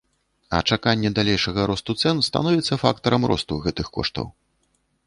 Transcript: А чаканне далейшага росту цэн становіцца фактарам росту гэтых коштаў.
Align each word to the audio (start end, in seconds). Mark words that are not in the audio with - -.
А 0.59 0.61
чаканне 0.69 1.11
далейшага 1.19 1.67
росту 1.73 1.91
цэн 2.05 2.25
становіцца 2.29 2.79
фактарам 2.87 3.21
росту 3.35 3.61
гэтых 3.69 3.87
коштаў. 4.01 4.27